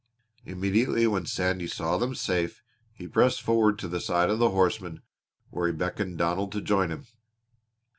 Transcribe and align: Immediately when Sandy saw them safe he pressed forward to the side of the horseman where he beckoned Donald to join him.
Immediately 0.45 1.05
when 1.05 1.27
Sandy 1.27 1.67
saw 1.67 1.99
them 1.99 2.15
safe 2.15 2.63
he 2.91 3.07
pressed 3.07 3.43
forward 3.43 3.77
to 3.77 3.87
the 3.87 3.99
side 3.99 4.31
of 4.31 4.39
the 4.39 4.49
horseman 4.49 5.03
where 5.51 5.67
he 5.67 5.73
beckoned 5.73 6.17
Donald 6.17 6.51
to 6.53 6.59
join 6.63 6.89
him. 6.89 7.05